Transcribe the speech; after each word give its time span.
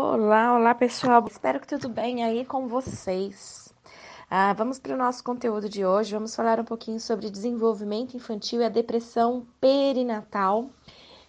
Olá, 0.00 0.54
olá 0.54 0.76
pessoal, 0.76 1.26
espero 1.26 1.58
que 1.58 1.66
tudo 1.66 1.88
bem 1.88 2.22
aí 2.22 2.44
com 2.44 2.68
vocês. 2.68 3.74
Ah, 4.30 4.52
vamos 4.52 4.78
para 4.78 4.94
o 4.94 4.96
nosso 4.96 5.24
conteúdo 5.24 5.68
de 5.68 5.84
hoje. 5.84 6.14
Vamos 6.14 6.36
falar 6.36 6.60
um 6.60 6.64
pouquinho 6.64 7.00
sobre 7.00 7.28
desenvolvimento 7.28 8.16
infantil 8.16 8.60
e 8.60 8.64
a 8.64 8.68
depressão 8.68 9.44
perinatal. 9.60 10.70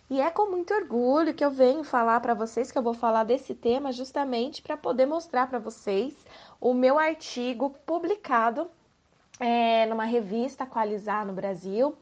E 0.07 0.21
é 0.21 0.29
com 0.29 0.51
muito 0.51 0.71
orgulho 0.71 1.33
que 1.33 1.43
eu 1.43 1.49
venho 1.49 1.83
falar 1.83 2.19
para 2.19 2.35
vocês 2.35 2.71
que 2.71 2.77
eu 2.77 2.83
vou 2.83 2.93
falar 2.93 3.23
desse 3.23 3.55
tema 3.55 3.91
justamente 3.91 4.61
para 4.61 4.77
poder 4.77 5.07
mostrar 5.07 5.49
para 5.49 5.57
vocês 5.57 6.13
o 6.61 6.71
meu 6.71 6.99
artigo 6.99 7.71
publicado 7.87 8.69
é, 9.39 9.87
numa 9.87 10.05
revista 10.05 10.67
Qualizar 10.67 11.25
no 11.25 11.33
Brasil 11.33 11.97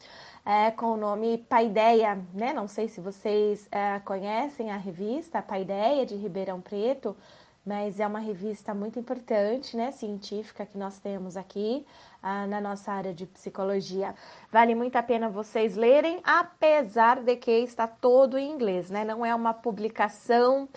é, 0.48 0.72
com 0.72 0.94
o 0.94 0.98
nome 0.98 1.40
Paideia, 1.40 2.18
né? 2.34 2.54
Não 2.54 2.70
sei 2.70 2.88
se 2.88 3.02
vocês 3.02 3.68
é, 3.70 4.00
conhecem 4.00 4.72
a 4.72 4.78
revista 4.78 5.42
Paideia 5.42 6.06
de 6.06 6.16
Ribeirão 6.16 6.62
Preto, 6.62 7.18
mas 7.66 8.00
é 8.00 8.08
uma 8.08 8.20
revista 8.20 8.74
muito 8.74 8.98
importante, 8.98 9.76
né, 9.76 9.92
científica 9.92 10.66
que 10.66 10.78
nós 10.78 11.00
temos 11.00 11.36
aqui 11.36 11.86
ah, 12.24 12.48
na 12.48 12.62
nossa 12.62 12.94
área 12.94 13.14
de 13.14 13.26
psicologia. 13.26 14.16
Vale 14.50 14.74
muito 14.74 14.96
a 14.96 15.04
pena 15.04 15.28
vocês 15.28 15.76
lerem, 15.76 16.22
apesar 16.24 17.22
de 17.22 17.36
que 17.36 17.52
está 17.52 17.86
todo 17.86 18.38
em 18.38 18.50
inglês, 18.50 18.90
né? 18.90 19.04
Não 19.04 19.26
é 19.26 19.36
uma 19.36 19.54
publicação 19.54 20.70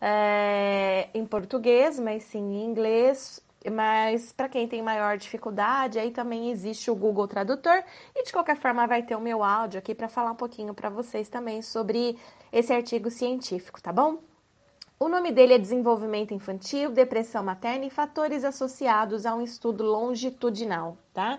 é, 0.00 1.10
em 1.12 1.26
português, 1.26 2.00
mas 2.00 2.22
sim 2.22 2.38
em 2.38 2.64
inglês, 2.64 3.42
mas 3.70 4.32
para 4.32 4.48
quem 4.48 4.66
tem 4.66 4.82
maior 4.82 5.16
dificuldade, 5.16 5.98
aí 5.98 6.10
também 6.10 6.50
existe 6.50 6.90
o 6.90 6.94
Google 6.94 7.28
Tradutor 7.28 7.82
e 8.14 8.24
de 8.24 8.32
qualquer 8.32 8.56
forma 8.56 8.86
vai 8.86 9.02
ter 9.02 9.16
o 9.16 9.20
meu 9.20 9.42
áudio 9.42 9.78
aqui 9.78 9.94
para 9.94 10.08
falar 10.08 10.32
um 10.32 10.36
pouquinho 10.36 10.74
para 10.74 10.88
vocês 10.88 11.28
também 11.28 11.62
sobre 11.62 12.18
esse 12.52 12.72
artigo 12.72 13.10
científico, 13.10 13.80
tá 13.80 13.92
bom? 13.92 14.18
O 15.00 15.08
nome 15.08 15.30
dele 15.30 15.54
é 15.54 15.58
Desenvolvimento 15.58 16.34
Infantil, 16.34 16.90
Depressão 16.90 17.44
Materna 17.44 17.84
e 17.84 17.90
Fatores 17.90 18.42
Associados 18.42 19.24
a 19.24 19.34
um 19.34 19.42
Estudo 19.42 19.84
Longitudinal, 19.84 20.98
tá? 21.14 21.38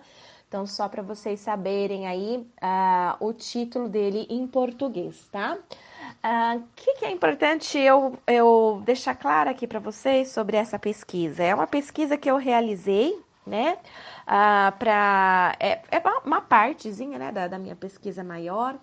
Então, 0.50 0.66
só 0.66 0.90
para 0.90 1.04
vocês 1.04 1.40
saberem 1.40 2.08
aí 2.08 2.38
uh, 2.38 3.24
o 3.24 3.32
título 3.32 3.88
dele 3.88 4.26
em 4.32 4.48
português, 4.48 5.28
tá? 5.32 5.56
O 5.56 6.58
uh, 6.58 6.64
que, 6.76 6.96
que, 6.96 7.06
é 7.06 7.12
importante 7.12 7.78
eu, 7.78 8.18
eu 8.26 8.82
deixar 8.84 9.14
claro 9.14 9.52
aqui 9.52 9.68
para 9.68 9.80
vocês 9.80 10.30
sobre 10.30 10.58
essa 10.58 10.80
pesquisa? 10.80 11.44
É 11.44 11.54
uma 11.54 11.68
pesquisa 11.68 12.18
que 12.18 12.30
eu 12.30 12.38
realizei, 12.38 13.16
né? 13.46 13.78
Uh, 14.24 14.76
pra, 14.80 15.56
é, 15.60 15.84
é 15.92 16.02
uma 16.26 16.42
partezinha 16.42 17.20
né, 17.20 17.32
da, 17.32 17.48
da 17.48 17.60
minha 17.60 17.76
pesquisa 17.76 18.24
maior, 18.24 18.76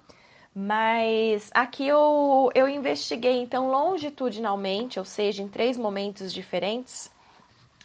mas 0.54 1.50
aqui 1.52 1.88
eu, 1.88 2.48
eu 2.54 2.68
investiguei, 2.68 3.42
então, 3.42 3.68
longitudinalmente, 3.72 5.00
ou 5.00 5.04
seja, 5.04 5.42
em 5.42 5.48
três 5.48 5.76
momentos 5.76 6.32
diferentes, 6.32 7.10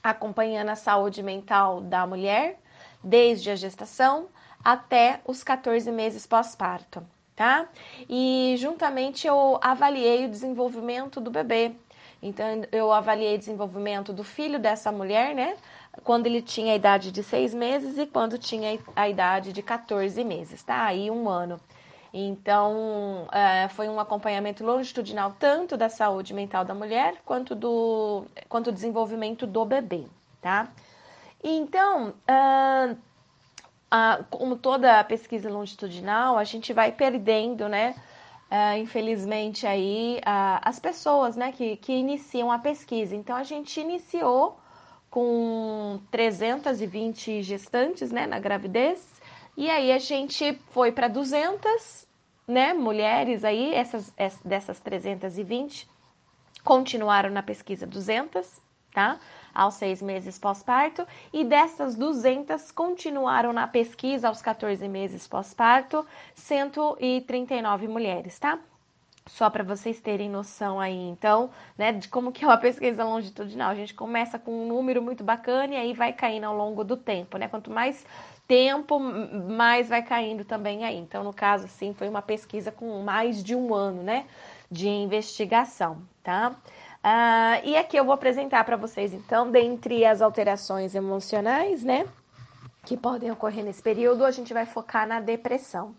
acompanhando 0.04 0.70
a 0.70 0.76
saúde 0.76 1.24
mental 1.24 1.82
da 1.82 2.06
mulher, 2.06 2.60
desde 3.04 3.52
a 3.52 3.56
gestação 3.56 4.28
até 4.64 5.22
os 5.26 5.44
14 5.44 5.92
meses 5.92 6.26
pós-parto 6.26 7.06
tá? 7.42 7.68
E 8.08 8.56
juntamente 8.60 9.26
eu 9.26 9.58
avaliei 9.64 10.26
o 10.26 10.30
desenvolvimento 10.30 11.20
do 11.20 11.32
bebê. 11.32 11.72
Então 12.22 12.46
eu 12.72 12.92
avaliei 12.92 13.34
o 13.34 13.40
desenvolvimento 13.40 14.14
do 14.14 14.24
filho 14.24 14.60
dessa 14.60 14.92
mulher, 14.92 15.34
né? 15.34 15.58
Quando 16.04 16.28
ele 16.28 16.42
tinha 16.42 16.74
a 16.74 16.76
idade 16.76 17.12
de 17.12 17.24
seis 17.24 17.52
meses 17.52 17.98
e 17.98 18.06
quando 18.06 18.38
tinha 18.38 18.80
a 18.96 19.10
idade 19.10 19.52
de 19.52 19.64
14 19.64 20.24
meses, 20.24 20.62
tá? 20.62 20.86
Aí 20.86 21.10
um 21.10 21.28
ano. 21.28 21.60
Então, 22.14 23.28
é, 23.32 23.70
foi 23.70 23.90
um 23.90 24.00
acompanhamento 24.00 24.64
longitudinal 24.64 25.34
tanto 25.40 25.76
da 25.76 25.90
saúde 25.90 26.34
mental 26.36 26.64
da 26.64 26.76
mulher 26.76 27.16
quanto 27.26 27.56
do, 27.56 28.26
quanto 28.48 28.66
do 28.66 28.76
desenvolvimento 28.76 29.48
do 29.48 29.66
bebê, 29.66 30.06
tá? 30.42 30.70
Então, 31.44 32.14
como 34.30 34.56
toda 34.56 35.04
pesquisa 35.04 35.50
longitudinal, 35.50 36.38
a 36.38 36.44
gente 36.44 36.74
vai 36.74 36.92
perdendo, 36.92 37.68
né? 37.68 37.96
Uh, 38.52 38.78
infelizmente 38.80 39.66
aí 39.66 40.20
as 40.62 40.78
pessoas 40.78 41.38
né, 41.38 41.54
que, 41.54 41.78
que 41.78 41.94
iniciam 41.94 42.52
a 42.52 42.60
pesquisa. 42.60 43.16
Então 43.16 43.34
a 43.34 43.44
gente 43.44 43.80
iniciou 43.80 44.60
com 45.10 46.02
320 46.12 47.44
gestantes 47.44 48.12
né, 48.12 48.28
na 48.28 48.40
gravidez, 48.40 49.22
e 49.56 49.70
aí 49.70 49.92
a 49.92 50.00
gente 50.00 50.60
foi 50.72 50.92
para 50.92 51.08
200 51.08 52.08
né, 52.48 52.74
mulheres 52.74 53.44
aí, 53.44 53.74
essas, 53.74 54.14
essas, 54.18 54.42
dessas 54.42 54.80
320 54.80 55.88
continuaram 56.64 57.30
na 57.30 57.42
pesquisa 57.42 57.88
200, 57.88 58.62
tá? 58.94 59.20
Aos 59.54 59.76
seis 59.76 60.02
meses 60.02 60.38
pós-parto, 60.38 61.08
e 61.32 61.44
dessas 61.44 61.96
200 61.96 62.72
continuaram 62.72 63.54
na 63.54 63.68
pesquisa 63.68 64.28
aos 64.28 64.42
14 64.42 64.88
meses 64.88 65.28
pós-parto, 65.28 66.06
139 66.36 67.88
mulheres, 67.88 68.38
tá? 68.40 68.60
Só 69.28 69.50
para 69.50 69.64
vocês 69.64 70.02
terem 70.02 70.30
noção 70.30 70.80
aí, 70.80 70.98
então, 70.98 71.52
né, 71.78 71.92
de 71.92 72.10
como 72.10 72.32
que 72.32 72.44
é 72.44 72.48
uma 72.48 72.58
pesquisa 72.60 73.04
longitudinal. 73.04 73.70
A 73.70 73.76
gente 73.76 73.94
começa 73.94 74.40
com 74.40 74.64
um 74.64 74.68
número 74.68 75.02
muito 75.02 75.24
bacana 75.24 75.76
e 75.76 75.78
aí 75.78 75.94
vai 75.94 76.12
caindo 76.12 76.46
ao 76.46 76.56
longo 76.56 76.84
do 76.84 76.98
tempo, 76.98 77.38
né? 77.38 77.48
Quanto 77.48 77.70
mais 77.70 78.06
tempo, 78.48 79.00
mais 79.00 79.88
vai 79.88 80.04
caindo 80.04 80.44
também 80.44 80.84
aí. 80.84 80.98
Então, 80.98 81.24
no 81.24 81.32
caso, 81.32 81.68
sim, 81.68 81.94
foi 81.94 82.10
uma 82.10 82.22
pesquisa 82.22 82.72
com 82.72 83.02
mais 83.02 83.42
de 83.44 83.56
um 83.56 83.74
ano, 83.74 84.04
né, 84.04 84.26
de 84.70 84.90
investigação, 84.90 86.02
tá? 86.24 86.54
Uh, 87.04 87.66
e 87.66 87.76
aqui 87.76 87.98
eu 87.98 88.06
vou 88.06 88.14
apresentar 88.14 88.64
para 88.64 88.78
vocês, 88.78 89.12
então, 89.12 89.50
dentre 89.50 90.06
as 90.06 90.22
alterações 90.22 90.94
emocionais, 90.94 91.84
né, 91.84 92.08
que 92.86 92.96
podem 92.96 93.32
ocorrer 93.32 93.64
nesse 93.66 93.82
período, 93.82 94.24
a 94.24 94.30
gente 94.30 94.54
vai 94.54 94.68
focar 94.68 95.08
na 95.08 95.20
depressão. 95.20 95.96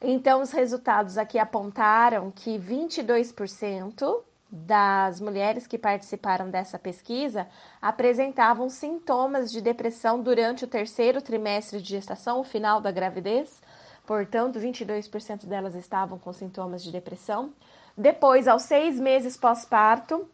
Então, 0.00 0.40
os 0.40 0.50
resultados 0.50 1.18
aqui 1.18 1.38
apontaram 1.38 2.30
que 2.30 2.58
22% 2.58 4.22
das 4.50 5.20
mulheres 5.20 5.66
que 5.66 5.78
participaram 5.78 6.50
dessa 6.50 6.78
pesquisa 6.78 7.46
apresentavam 7.80 8.68
sintomas 8.68 9.50
de 9.50 9.60
depressão 9.60 10.20
durante 10.20 10.64
o 10.64 10.68
terceiro 10.68 11.22
trimestre 11.22 11.80
de 11.80 11.88
gestação, 11.88 12.40
o 12.40 12.44
final 12.44 12.80
da 12.80 12.90
gravidez. 12.90 13.62
Portanto, 14.04 14.58
22% 14.58 15.46
delas 15.46 15.74
estavam 15.74 16.18
com 16.18 16.32
sintomas 16.32 16.82
de 16.82 16.90
depressão. 16.90 17.52
Depois, 17.96 18.48
aos 18.48 18.62
seis 18.62 18.98
meses 18.98 19.36
pós-parto, 19.36 20.28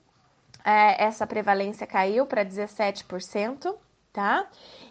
é, 0.64 1.04
essa 1.04 1.26
prevalência 1.26 1.86
caiu 1.86 2.26
para 2.26 2.44
17%, 2.44 3.74
tá? 4.12 4.46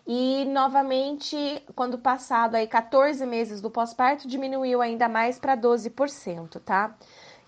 E 0.06 0.46
novamente, 0.46 1.64
quando 1.76 1.98
passado 1.98 2.56
aí 2.56 2.68
14 2.68 3.26
meses 3.26 3.62
do 3.62 3.70
pós-parto, 3.70 4.28
diminuiu 4.28 4.82
ainda 4.82 5.10
mais 5.10 5.38
para 5.38 5.56
12%, 5.56 6.60
tá? 6.62 6.96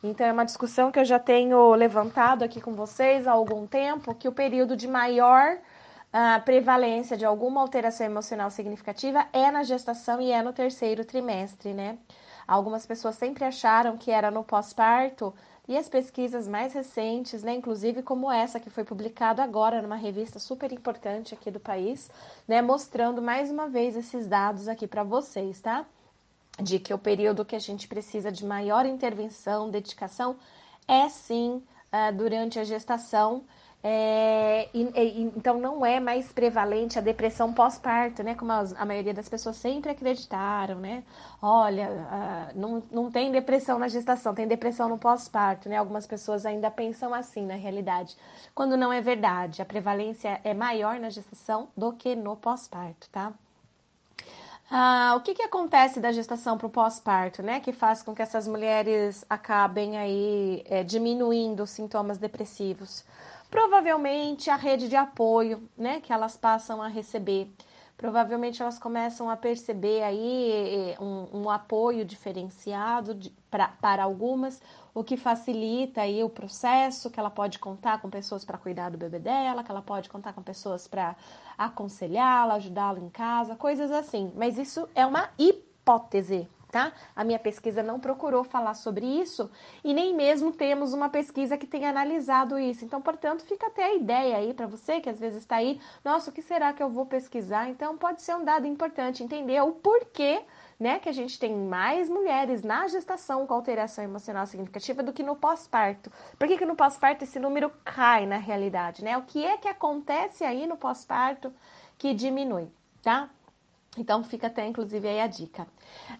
Então 0.03 0.25
é 0.25 0.31
uma 0.31 0.45
discussão 0.45 0.91
que 0.91 0.99
eu 0.99 1.05
já 1.05 1.19
tenho 1.19 1.73
levantado 1.73 2.43
aqui 2.43 2.61
com 2.61 2.73
vocês 2.73 3.27
há 3.27 3.31
algum 3.31 3.67
tempo, 3.67 4.15
que 4.15 4.27
o 4.27 4.31
período 4.31 4.75
de 4.75 4.87
maior 4.87 5.55
uh, 5.55 6.41
prevalência 6.43 7.17
de 7.17 7.25
alguma 7.25 7.61
alteração 7.61 8.05
emocional 8.05 8.49
significativa 8.49 9.25
é 9.33 9.51
na 9.51 9.63
gestação 9.63 10.21
e 10.21 10.31
é 10.31 10.41
no 10.41 10.53
terceiro 10.53 11.03
trimestre, 11.03 11.73
né? 11.73 11.97
Algumas 12.49 12.83
pessoas 12.83 13.13
sempre 13.13 13.45
acharam 13.45 13.95
que 13.95 14.09
era 14.09 14.31
no 14.31 14.43
pós-parto 14.43 15.31
e 15.67 15.77
as 15.77 15.87
pesquisas 15.87 16.47
mais 16.47 16.73
recentes, 16.73 17.43
né, 17.43 17.53
inclusive 17.53 18.01
como 18.01 18.31
essa 18.31 18.59
que 18.59 18.71
foi 18.71 18.83
publicada 18.83 19.43
agora 19.43 19.83
numa 19.83 19.95
revista 19.95 20.39
super 20.39 20.71
importante 20.71 21.31
aqui 21.31 21.51
do 21.51 21.59
país, 21.59 22.09
né, 22.47 22.59
mostrando 22.59 23.21
mais 23.21 23.51
uma 23.51 23.69
vez 23.69 23.95
esses 23.95 24.25
dados 24.25 24.67
aqui 24.67 24.87
para 24.87 25.03
vocês, 25.03 25.61
tá? 25.61 25.85
De 26.59 26.79
que 26.79 26.91
o 26.91 26.97
período 26.97 27.45
que 27.45 27.55
a 27.55 27.59
gente 27.59 27.87
precisa 27.87 28.31
de 28.31 28.43
maior 28.43 28.83
intervenção, 28.83 29.69
dedicação, 29.69 30.35
é 30.87 31.07
sim 31.07 31.63
uh, 31.93 32.17
durante 32.17 32.57
a 32.57 32.63
gestação 32.63 33.43
é, 33.81 34.67
e, 34.73 34.81
e, 34.81 35.21
então 35.37 35.57
não 35.57 35.85
é 35.85 36.01
mais 36.01 36.31
prevalente 36.33 36.99
a 36.99 37.01
depressão 37.01 37.53
pós-parto, 37.53 38.21
né? 38.21 38.35
Como 38.35 38.51
a 38.51 38.85
maioria 38.85 39.13
das 39.13 39.29
pessoas 39.29 39.55
sempre 39.55 39.91
acreditaram, 39.91 40.79
né? 40.79 41.03
Olha, 41.41 42.51
não, 42.55 42.83
não 42.91 43.09
tem 43.09 43.31
depressão 43.31 43.79
na 43.79 43.87
gestação, 43.87 44.35
tem 44.35 44.47
depressão 44.47 44.89
no 44.89 44.97
pós-parto, 44.97 45.69
né? 45.69 45.77
Algumas 45.77 46.05
pessoas 46.05 46.45
ainda 46.45 46.69
pensam 46.69 47.13
assim 47.13 47.45
na 47.45 47.55
realidade, 47.55 48.17
quando 48.53 48.75
não 48.75 48.91
é 48.91 48.99
verdade. 48.99 49.61
A 49.61 49.65
prevalência 49.65 50.41
é 50.43 50.53
maior 50.53 50.99
na 50.99 51.09
gestação 51.09 51.69
do 51.75 51.93
que 51.93 52.15
no 52.17 52.35
pós-parto, 52.35 53.09
tá? 53.09 53.31
Ah, 54.71 55.15
o 55.17 55.21
que, 55.21 55.33
que 55.33 55.41
acontece 55.41 55.99
da 55.99 56.11
gestação 56.11 56.57
para 56.57 56.67
o 56.67 56.69
pós-parto, 56.69 57.41
né? 57.41 57.59
Que 57.59 57.71
faz 57.71 58.03
com 58.03 58.13
que 58.13 58.21
essas 58.21 58.47
mulheres 58.47 59.25
acabem 59.29 59.97
aí 59.97 60.63
é, 60.65 60.83
diminuindo 60.83 61.63
os 61.63 61.69
sintomas 61.71 62.17
depressivos? 62.19 63.03
Provavelmente 63.49 64.49
a 64.49 64.55
rede 64.55 64.87
de 64.87 64.95
apoio, 64.95 65.67
né, 65.77 65.99
que 66.01 66.13
elas 66.13 66.37
passam 66.37 66.81
a 66.81 66.87
receber. 66.87 67.51
provavelmente 67.97 68.61
elas 68.61 68.79
começam 68.79 69.29
a 69.29 69.35
perceber 69.35 70.01
aí 70.03 70.95
um, 71.01 71.41
um 71.41 71.49
apoio 71.49 72.05
diferenciado 72.05 73.13
de, 73.13 73.29
pra, 73.51 73.67
para 73.67 74.03
algumas, 74.03 74.61
o 74.93 75.03
que 75.03 75.17
facilita 75.17 76.01
aí 76.01 76.23
o 76.23 76.29
processo, 76.29 77.09
que 77.09 77.19
ela 77.19 77.29
pode 77.29 77.59
contar 77.59 78.01
com 78.01 78.09
pessoas 78.09 78.45
para 78.45 78.57
cuidar 78.57 78.89
do 78.89 78.97
bebê 78.97 79.19
dela, 79.19 79.63
que 79.65 79.71
ela 79.71 79.81
pode 79.81 80.09
contar 80.09 80.31
com 80.31 80.41
pessoas 80.41 80.87
para 80.87 81.15
aconselhá-la, 81.57 82.53
ajudá-la 82.55 82.99
em 82.99 83.09
casa, 83.09 83.55
coisas 83.55 83.91
assim. 83.91 84.31
Mas 84.35 84.57
isso 84.57 84.87
é 84.95 85.05
uma 85.05 85.29
hipótese, 85.37 86.47
tá? 86.71 86.93
A 87.15 87.23
minha 87.23 87.39
pesquisa 87.39 87.81
não 87.81 87.99
procurou 87.99 88.43
falar 88.43 88.73
sobre 88.73 89.05
isso 89.05 89.49
e 89.83 89.93
nem 89.93 90.15
mesmo 90.15 90.51
temos 90.51 90.93
uma 90.93 91.09
pesquisa 91.09 91.57
que 91.57 91.67
tenha 91.67 91.89
analisado 91.89 92.59
isso. 92.59 92.85
Então, 92.85 93.01
portanto, 93.01 93.43
fica 93.43 93.67
até 93.67 93.85
a 93.85 93.95
ideia 93.95 94.37
aí 94.37 94.53
para 94.53 94.67
você 94.67 94.99
que 94.99 95.09
às 95.09 95.19
vezes 95.19 95.39
está 95.39 95.57
aí, 95.57 95.79
nossa, 96.03 96.29
o 96.29 96.33
que 96.33 96.41
será 96.41 96.71
que 96.73 96.81
eu 96.81 96.89
vou 96.89 97.05
pesquisar? 97.05 97.69
Então, 97.69 97.97
pode 97.97 98.21
ser 98.21 98.35
um 98.35 98.43
dado 98.43 98.67
importante 98.67 99.23
entender 99.23 99.61
o 99.61 99.71
porquê 99.71 100.43
né, 100.79 100.97
que 100.97 101.09
a 101.09 101.13
gente 101.13 101.37
tem 101.37 101.53
mais 101.53 102.07
mulheres 102.07 102.63
na 102.63 102.87
gestação 102.87 103.45
com 103.45 103.53
alteração 103.53 104.03
emocional 104.03 104.45
significativa 104.45 105.03
do 105.03 105.11
que 105.11 105.21
no 105.21 105.35
pós-parto. 105.35 106.09
Por 106.37 106.47
que, 106.47 106.57
que 106.57 106.65
no 106.65 106.75
pós-parto 106.75 107.25
esse 107.25 107.37
número 107.37 107.69
cai 107.83 108.25
na 108.25 108.37
realidade, 108.37 109.03
né? 109.03 109.17
O 109.17 109.23
que 109.23 109.43
é 109.43 109.57
que 109.57 109.67
acontece 109.67 110.45
aí 110.45 110.65
no 110.65 110.77
pós-parto 110.77 111.53
que 111.97 112.13
diminui, 112.13 112.71
tá? 113.03 113.29
Então 113.97 114.23
fica 114.23 114.47
até 114.47 114.65
inclusive 114.65 115.07
aí 115.07 115.19
a 115.19 115.27
dica. 115.27 115.67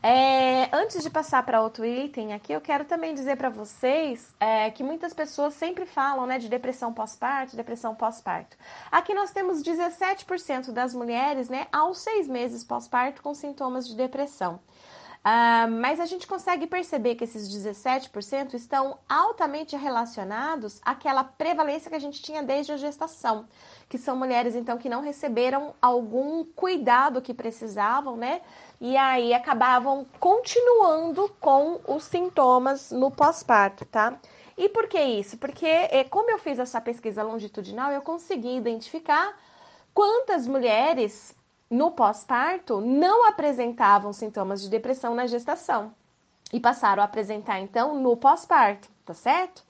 É, 0.02 0.76
antes 0.76 1.04
de 1.04 1.10
passar 1.10 1.46
para 1.46 1.62
outro 1.62 1.86
item 1.86 2.34
aqui, 2.34 2.52
eu 2.52 2.60
quero 2.60 2.84
também 2.86 3.14
dizer 3.14 3.38
para 3.38 3.50
vocês 3.50 4.34
é, 4.40 4.72
que 4.72 4.84
muitas 4.84 5.14
pessoas 5.14 5.54
sempre 5.54 5.86
falam 5.86 6.26
né, 6.26 6.40
de 6.40 6.50
depressão 6.50 6.92
pós-parto, 6.92 7.56
depressão 7.56 7.94
pós-parto. 7.94 8.58
Aqui 8.92 9.14
nós 9.14 9.32
temos 9.32 9.62
17% 9.62 10.72
das 10.72 10.94
mulheres 10.94 11.48
né, 11.48 11.68
aos 11.72 12.00
seis 12.00 12.28
meses 12.28 12.64
pós-parto 12.64 13.22
com 13.22 13.34
sintomas 13.34 13.88
de 13.88 13.96
depressão. 13.96 14.60
Uh, 15.20 15.70
mas 15.82 16.00
a 16.00 16.06
gente 16.06 16.26
consegue 16.26 16.66
perceber 16.66 17.16
que 17.16 17.26
esses 17.26 17.50
17% 17.50 18.54
estão 18.54 18.98
altamente 19.08 19.76
relacionados 19.76 20.80
àquela 20.82 21.26
prevalência 21.26 21.90
que 21.90 21.96
a 21.96 22.00
gente 22.00 22.22
tinha 22.22 22.42
desde 22.42 22.72
a 22.72 22.78
gestação, 22.78 23.46
que 23.90 23.98
são 23.98 24.16
mulheres 24.16 24.56
então 24.56 24.78
que 24.78 24.88
não 24.88 25.02
receberam 25.02 25.74
algum 25.82 26.46
cuidado 26.46 27.22
que 27.24 27.34
precisavam, 27.34 28.16
né? 28.16 28.42
E 28.80 28.96
aí 28.96 29.34
acabavam 29.34 30.06
continuando 30.20 31.28
com 31.40 31.82
os 31.88 32.04
sintomas 32.04 32.92
no 32.92 33.10
pós-parto, 33.10 33.84
tá? 33.86 34.20
E 34.56 34.70
por 34.70 34.88
que 34.88 35.02
isso? 35.02 35.38
Porque 35.38 35.66
é, 35.66 36.04
como 36.04 36.30
eu 36.30 36.38
fiz 36.38 36.60
essa 36.60 36.80
pesquisa 36.80 37.24
longitudinal, 37.24 37.92
eu 37.92 38.02
consegui 38.02 38.56
identificar 38.56 39.36
quantas 39.92 40.48
mulheres 40.48 41.36
no 41.68 41.92
pós-parto 41.92 42.80
não 42.80 43.28
apresentavam 43.28 44.14
sintomas 44.14 44.62
de 44.62 44.70
depressão 44.70 45.16
na 45.16 45.26
gestação 45.26 45.94
e 46.54 46.60
passaram 46.60 47.02
a 47.02 47.06
apresentar 47.06 47.60
então 47.60 48.00
no 48.00 48.16
pós-parto, 48.16 48.88
tá 49.04 49.14
certo? 49.14 49.64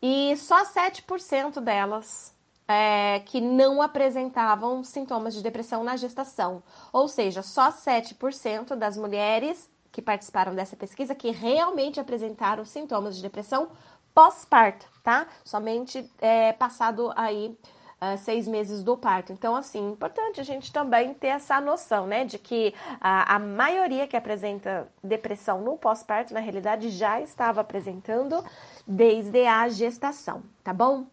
E 0.00 0.36
só 0.36 0.64
7% 0.64 1.60
delas 1.60 2.31
é, 2.66 3.20
que 3.20 3.40
não 3.40 3.82
apresentavam 3.82 4.82
sintomas 4.84 5.34
de 5.34 5.42
depressão 5.42 5.82
na 5.84 5.96
gestação, 5.96 6.62
ou 6.92 7.08
seja, 7.08 7.42
só 7.42 7.70
7% 7.70 8.74
das 8.76 8.96
mulheres 8.96 9.70
que 9.90 10.00
participaram 10.00 10.54
dessa 10.54 10.76
pesquisa 10.76 11.14
que 11.14 11.30
realmente 11.30 12.00
apresentaram 12.00 12.64
sintomas 12.64 13.16
de 13.16 13.22
depressão 13.22 13.68
pós-parto, 14.14 14.86
tá? 15.02 15.26
Somente 15.44 16.10
é, 16.18 16.52
passado 16.52 17.12
aí 17.16 17.56
uh, 18.02 18.18
seis 18.18 18.48
meses 18.48 18.82
do 18.82 18.96
parto. 18.96 19.32
Então, 19.32 19.54
assim, 19.54 19.92
importante 19.92 20.40
a 20.40 20.44
gente 20.44 20.72
também 20.72 21.14
ter 21.14 21.28
essa 21.28 21.60
noção, 21.60 22.06
né, 22.06 22.24
de 22.24 22.38
que 22.38 22.74
a, 23.00 23.36
a 23.36 23.38
maioria 23.38 24.08
que 24.08 24.16
apresenta 24.16 24.88
depressão 25.02 25.62
no 25.62 25.78
pós-parto, 25.78 26.34
na 26.34 26.40
realidade, 26.40 26.90
já 26.90 27.20
estava 27.20 27.60
apresentando 27.60 28.44
desde 28.86 29.46
a 29.46 29.68
gestação, 29.68 30.42
tá 30.64 30.72
bom? 30.72 31.06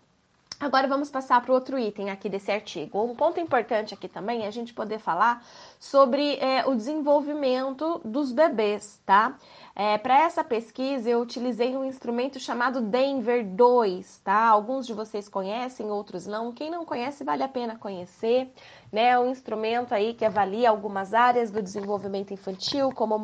Agora 0.60 0.90
vamos 0.90 1.10
passar 1.10 1.42
para 1.42 1.52
o 1.52 1.56
outro 1.56 1.80
item 1.80 2.10
aqui 2.10 2.28
desse 2.28 2.52
artigo. 2.52 3.02
Um 3.02 3.16
ponto 3.16 3.40
importante 3.40 3.94
aqui 3.94 4.10
também 4.10 4.44
é 4.44 4.48
a 4.48 4.52
gente 4.52 4.74
poder 4.74 5.00
falar 5.00 5.42
sobre 5.80 6.36
é, 6.36 6.68
o 6.68 6.76
desenvolvimento 6.76 8.02
dos 8.04 8.34
bebês, 8.34 9.02
tá? 9.06 9.38
É, 9.76 9.98
Para 9.98 10.20
essa 10.22 10.44
pesquisa, 10.44 11.10
eu 11.10 11.22
utilizei 11.22 11.76
um 11.78 11.86
instrumento 11.86 12.40
chamado 12.40 12.82
Denver 12.82 13.46
2, 13.46 14.20
tá? 14.24 14.48
Alguns 14.48 14.86
de 14.86 14.94
vocês 14.94 15.30
conhecem, 15.30 15.90
outros 15.90 16.28
não. 16.28 16.52
Quem 16.52 16.70
não 16.70 16.84
conhece, 16.86 17.24
vale 17.24 17.44
a 17.44 17.48
pena 17.48 17.78
conhecer, 17.78 18.52
né? 18.92 19.10
É 19.10 19.20
um 19.20 19.30
instrumento 19.30 19.94
aí 19.94 20.14
que 20.14 20.26
avalia 20.26 20.70
algumas 20.70 21.14
áreas 21.14 21.52
do 21.52 21.62
desenvolvimento 21.62 22.34
infantil, 22.34 22.92
como 22.92 23.18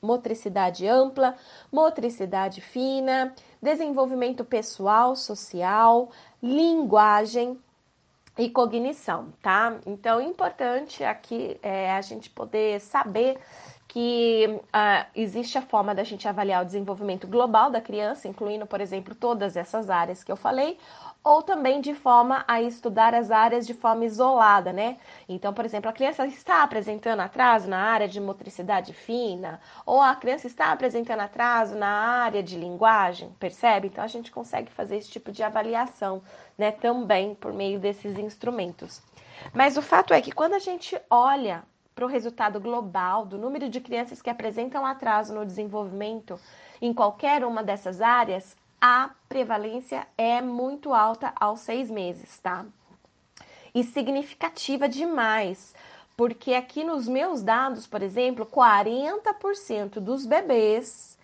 motricidade 0.00 0.86
ampla, 0.86 1.34
motricidade 1.72 2.60
fina, 2.60 3.34
desenvolvimento 3.60 4.44
pessoal, 4.44 5.16
social, 5.16 6.10
linguagem, 6.42 7.58
e 8.38 8.50
cognição, 8.50 9.32
tá? 9.40 9.78
Então, 9.86 10.20
importante 10.20 11.02
aqui 11.02 11.58
é 11.62 11.90
a 11.90 12.02
gente 12.02 12.28
poder 12.28 12.80
saber 12.80 13.38
que 13.88 14.46
uh, 14.48 15.06
existe 15.14 15.56
a 15.56 15.62
forma 15.62 15.94
da 15.94 16.02
gente 16.02 16.26
avaliar 16.28 16.62
o 16.62 16.66
desenvolvimento 16.66 17.26
global 17.26 17.70
da 17.70 17.80
criança, 17.80 18.28
incluindo, 18.28 18.66
por 18.66 18.80
exemplo, 18.80 19.14
todas 19.14 19.56
essas 19.56 19.88
áreas 19.88 20.24
que 20.24 20.30
eu 20.30 20.36
falei, 20.36 20.78
ou 21.22 21.42
também 21.42 21.80
de 21.80 21.94
forma 21.94 22.44
a 22.46 22.60
estudar 22.62 23.14
as 23.14 23.30
áreas 23.30 23.66
de 23.66 23.74
forma 23.74 24.04
isolada, 24.04 24.72
né? 24.72 24.96
Então, 25.28 25.52
por 25.52 25.64
exemplo, 25.64 25.90
a 25.90 25.92
criança 25.92 26.26
está 26.26 26.62
apresentando 26.62 27.20
atraso 27.20 27.68
na 27.68 27.78
área 27.78 28.06
de 28.06 28.20
motricidade 28.20 28.92
fina, 28.92 29.60
ou 29.84 30.00
a 30.00 30.14
criança 30.14 30.46
está 30.46 30.72
apresentando 30.72 31.20
atraso 31.20 31.74
na 31.74 31.88
área 31.88 32.42
de 32.42 32.56
linguagem, 32.56 33.34
percebe? 33.40 33.88
Então, 33.88 34.04
a 34.04 34.08
gente 34.08 34.30
consegue 34.30 34.70
fazer 34.70 34.96
esse 34.96 35.10
tipo 35.10 35.32
de 35.32 35.42
avaliação, 35.42 36.22
né, 36.56 36.70
também 36.70 37.34
por 37.34 37.52
meio 37.52 37.78
desses 37.78 38.16
instrumentos. 38.18 39.02
Mas 39.52 39.76
o 39.76 39.82
fato 39.82 40.14
é 40.14 40.20
que 40.20 40.32
quando 40.32 40.54
a 40.54 40.58
gente 40.58 41.00
olha 41.10 41.64
para 41.96 42.04
o 42.04 42.08
resultado 42.08 42.60
global 42.60 43.24
do 43.24 43.38
número 43.38 43.70
de 43.70 43.80
crianças 43.80 44.20
que 44.20 44.28
apresentam 44.28 44.84
atraso 44.84 45.34
no 45.34 45.46
desenvolvimento 45.46 46.38
em 46.78 46.92
qualquer 46.92 47.42
uma 47.42 47.64
dessas 47.64 48.02
áreas, 48.02 48.54
a 48.78 49.12
prevalência 49.26 50.06
é 50.18 50.42
muito 50.42 50.92
alta 50.92 51.32
aos 51.34 51.60
seis 51.60 51.90
meses, 51.90 52.38
tá? 52.38 52.66
E 53.74 53.82
significativa 53.82 54.86
demais, 54.86 55.74
porque 56.18 56.52
aqui 56.52 56.84
nos 56.84 57.08
meus 57.08 57.42
dados, 57.42 57.86
por 57.86 58.02
exemplo, 58.02 58.44
40% 58.44 59.98
dos 59.98 60.26
bebês 60.26 61.16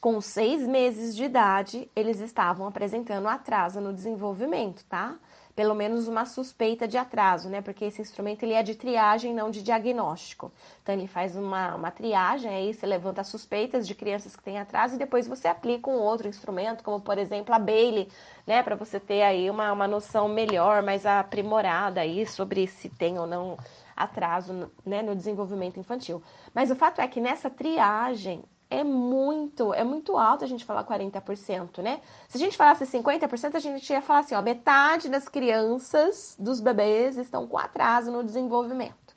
com 0.00 0.20
seis 0.20 0.62
meses 0.62 1.16
de 1.16 1.24
idade, 1.24 1.90
eles 1.94 2.20
estavam 2.20 2.68
apresentando 2.68 3.26
atraso 3.26 3.80
no 3.80 3.92
desenvolvimento, 3.92 4.84
tá? 4.88 5.16
Pelo 5.60 5.74
menos 5.74 6.08
uma 6.08 6.24
suspeita 6.24 6.88
de 6.88 6.96
atraso, 6.96 7.50
né? 7.50 7.60
Porque 7.60 7.84
esse 7.84 8.00
instrumento 8.00 8.44
ele 8.44 8.54
é 8.54 8.62
de 8.62 8.74
triagem, 8.74 9.34
não 9.34 9.50
de 9.50 9.62
diagnóstico. 9.62 10.50
Então 10.82 10.94
ele 10.94 11.06
faz 11.06 11.36
uma, 11.36 11.74
uma 11.74 11.90
triagem, 11.90 12.50
aí 12.50 12.72
você 12.72 12.86
levanta 12.86 13.22
suspeitas 13.22 13.86
de 13.86 13.94
crianças 13.94 14.34
que 14.34 14.42
têm 14.42 14.58
atraso 14.58 14.94
e 14.94 14.98
depois 14.98 15.28
você 15.28 15.48
aplica 15.48 15.90
um 15.90 16.00
outro 16.00 16.26
instrumento, 16.26 16.82
como 16.82 16.98
por 16.98 17.18
exemplo 17.18 17.54
a 17.54 17.58
Bailey, 17.58 18.08
né? 18.46 18.62
Para 18.62 18.74
você 18.74 18.98
ter 18.98 19.20
aí 19.20 19.50
uma, 19.50 19.70
uma 19.70 19.86
noção 19.86 20.30
melhor, 20.30 20.82
mais 20.82 21.04
aprimorada 21.04 22.00
aí 22.00 22.26
sobre 22.26 22.66
se 22.66 22.88
tem 22.88 23.18
ou 23.18 23.26
não 23.26 23.58
atraso 23.94 24.72
né, 24.86 25.02
no 25.02 25.14
desenvolvimento 25.14 25.78
infantil. 25.78 26.22
Mas 26.54 26.70
o 26.70 26.74
fato 26.74 27.02
é 27.02 27.06
que 27.06 27.20
nessa 27.20 27.50
triagem 27.50 28.42
é 28.70 28.84
muito, 28.84 29.74
é 29.74 29.82
muito 29.82 30.16
alto 30.16 30.44
a 30.44 30.48
gente 30.48 30.64
falar 30.64 30.84
40%, 30.84 31.82
né? 31.82 32.00
Se 32.28 32.36
a 32.36 32.40
gente 32.40 32.56
falasse 32.56 32.86
50%, 32.86 33.56
a 33.56 33.58
gente 33.58 33.92
ia 33.92 34.00
falar 34.00 34.20
assim, 34.20 34.34
ó, 34.34 34.40
metade 34.40 35.08
das 35.08 35.28
crianças, 35.28 36.36
dos 36.38 36.60
bebês, 36.60 37.16
estão 37.16 37.46
com 37.48 37.58
atraso 37.58 38.12
no 38.12 38.22
desenvolvimento, 38.22 39.16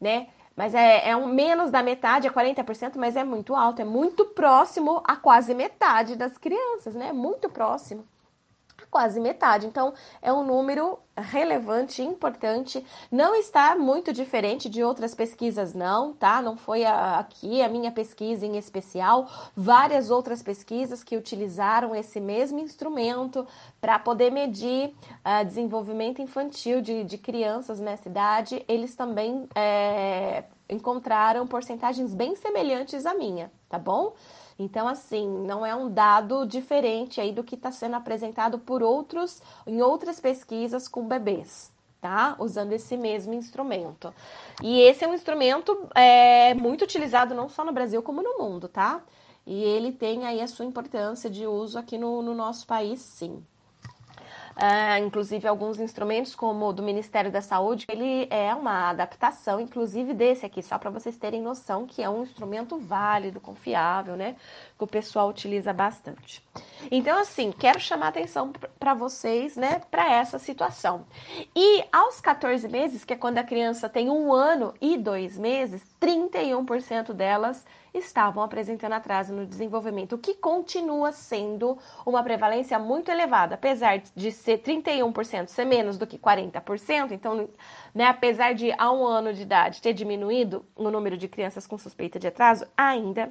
né? 0.00 0.28
Mas 0.56 0.74
é, 0.74 1.10
é 1.10 1.16
um, 1.16 1.26
menos 1.26 1.70
da 1.70 1.82
metade, 1.82 2.26
é 2.26 2.30
40%, 2.30 2.96
mas 2.96 3.14
é 3.14 3.22
muito 3.22 3.54
alto, 3.54 3.80
é 3.80 3.84
muito 3.84 4.24
próximo 4.24 5.02
a 5.04 5.14
quase 5.14 5.54
metade 5.54 6.16
das 6.16 6.36
crianças, 6.36 6.94
né? 6.94 7.12
Muito 7.12 7.48
próximo 7.48 8.04
quase 8.90 9.20
metade. 9.20 9.66
Então, 9.66 9.92
é 10.22 10.32
um 10.32 10.44
número 10.44 10.98
relevante, 11.16 12.02
importante. 12.02 12.84
Não 13.10 13.34
está 13.34 13.76
muito 13.76 14.12
diferente 14.12 14.68
de 14.68 14.82
outras 14.82 15.14
pesquisas, 15.14 15.74
não, 15.74 16.12
tá? 16.12 16.40
Não 16.40 16.56
foi 16.56 16.84
a, 16.84 17.18
aqui 17.18 17.60
a 17.62 17.68
minha 17.68 17.90
pesquisa 17.90 18.46
em 18.46 18.56
especial. 18.56 19.28
Várias 19.56 20.10
outras 20.10 20.42
pesquisas 20.42 21.02
que 21.02 21.16
utilizaram 21.16 21.94
esse 21.94 22.20
mesmo 22.20 22.58
instrumento 22.58 23.46
para 23.80 23.98
poder 23.98 24.30
medir 24.30 24.94
uh, 25.24 25.44
desenvolvimento 25.44 26.22
infantil 26.22 26.80
de, 26.80 27.04
de 27.04 27.18
crianças 27.18 27.80
nessa 27.80 28.08
idade, 28.08 28.64
eles 28.68 28.94
também 28.94 29.48
é, 29.54 30.44
encontraram 30.68 31.46
porcentagens 31.46 32.14
bem 32.14 32.36
semelhantes 32.36 33.06
à 33.06 33.14
minha, 33.14 33.50
tá 33.68 33.78
bom? 33.78 34.14
Então, 34.58 34.88
assim, 34.88 35.28
não 35.46 35.64
é 35.64 35.74
um 35.74 35.88
dado 35.88 36.44
diferente 36.44 37.20
aí 37.20 37.32
do 37.32 37.44
que 37.44 37.54
está 37.54 37.70
sendo 37.70 37.94
apresentado 37.94 38.58
por 38.58 38.82
outros 38.82 39.40
em 39.66 39.80
outras 39.80 40.18
pesquisas 40.18 40.88
com 40.88 41.06
bebês, 41.06 41.72
tá? 42.00 42.34
Usando 42.40 42.72
esse 42.72 42.96
mesmo 42.96 43.34
instrumento. 43.34 44.12
E 44.62 44.80
esse 44.80 45.04
é 45.04 45.08
um 45.08 45.14
instrumento 45.14 45.88
é, 45.94 46.54
muito 46.54 46.82
utilizado 46.82 47.34
não 47.34 47.48
só 47.48 47.64
no 47.64 47.72
Brasil 47.72 48.02
como 48.02 48.20
no 48.20 48.38
mundo, 48.38 48.66
tá? 48.68 49.00
E 49.46 49.62
ele 49.62 49.92
tem 49.92 50.26
aí 50.26 50.40
a 50.40 50.48
sua 50.48 50.64
importância 50.64 51.30
de 51.30 51.46
uso 51.46 51.78
aqui 51.78 51.96
no, 51.96 52.20
no 52.20 52.34
nosso 52.34 52.66
país, 52.66 53.00
sim. 53.00 53.42
Uh, 54.58 55.06
inclusive 55.06 55.46
alguns 55.46 55.78
instrumentos, 55.78 56.34
como 56.34 56.66
o 56.66 56.72
do 56.72 56.82
Ministério 56.82 57.30
da 57.30 57.40
Saúde, 57.40 57.86
ele 57.88 58.26
é 58.28 58.52
uma 58.52 58.90
adaptação, 58.90 59.60
inclusive 59.60 60.12
desse 60.12 60.44
aqui, 60.44 60.60
só 60.64 60.76
para 60.76 60.90
vocês 60.90 61.16
terem 61.16 61.40
noção 61.40 61.86
que 61.86 62.02
é 62.02 62.10
um 62.10 62.24
instrumento 62.24 62.76
válido, 62.76 63.38
confiável, 63.38 64.16
né? 64.16 64.34
Que 64.76 64.82
o 64.82 64.86
pessoal 64.86 65.28
utiliza 65.28 65.72
bastante. 65.72 66.42
Então, 66.90 67.16
assim, 67.20 67.52
quero 67.52 67.78
chamar 67.78 68.08
atenção 68.08 68.52
para 68.80 68.94
vocês, 68.94 69.56
né, 69.56 69.80
para 69.92 70.12
essa 70.12 70.40
situação. 70.40 71.06
E 71.54 71.84
aos 71.92 72.20
14 72.20 72.66
meses, 72.68 73.04
que 73.04 73.12
é 73.12 73.16
quando 73.16 73.38
a 73.38 73.44
criança 73.44 73.88
tem 73.88 74.10
um 74.10 74.32
ano 74.32 74.74
e 74.80 74.98
dois 74.98 75.38
meses, 75.38 75.82
31% 76.00 77.12
delas 77.12 77.64
estavam 77.98 78.42
apresentando 78.42 78.92
atraso 78.92 79.34
no 79.34 79.46
desenvolvimento, 79.46 80.14
o 80.14 80.18
que 80.18 80.34
continua 80.34 81.12
sendo 81.12 81.78
uma 82.04 82.22
prevalência 82.22 82.78
muito 82.78 83.10
elevada, 83.10 83.54
apesar 83.54 84.02
de 84.14 84.32
ser 84.32 84.58
31% 84.58 85.48
ser 85.48 85.64
menos 85.64 85.98
do 85.98 86.06
que 86.06 86.18
40%, 86.18 87.12
então, 87.12 87.48
né, 87.94 88.04
apesar 88.04 88.54
de 88.54 88.72
há 88.72 88.90
um 88.92 89.06
ano 89.06 89.32
de 89.32 89.42
idade 89.42 89.82
ter 89.82 89.92
diminuído 89.92 90.64
o 90.76 90.90
número 90.90 91.16
de 91.16 91.28
crianças 91.28 91.66
com 91.66 91.76
suspeita 91.76 92.18
de 92.18 92.26
atraso, 92.26 92.66
ainda 92.76 93.30